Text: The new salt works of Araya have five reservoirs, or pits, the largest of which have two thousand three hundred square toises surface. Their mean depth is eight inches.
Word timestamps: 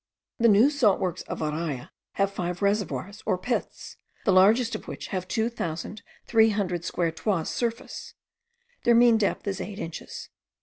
The 0.39 0.47
new 0.47 0.71
salt 0.71 0.99
works 0.99 1.21
of 1.27 1.41
Araya 1.41 1.89
have 2.13 2.31
five 2.33 2.63
reservoirs, 2.63 3.21
or 3.23 3.37
pits, 3.37 3.97
the 4.25 4.33
largest 4.33 4.73
of 4.73 4.87
which 4.87 5.09
have 5.09 5.27
two 5.27 5.47
thousand 5.47 6.01
three 6.25 6.49
hundred 6.49 6.83
square 6.83 7.11
toises 7.11 7.53
surface. 7.53 8.15
Their 8.83 8.95
mean 8.95 9.19
depth 9.19 9.45
is 9.45 9.61
eight 9.61 9.77
inches. 9.77 10.29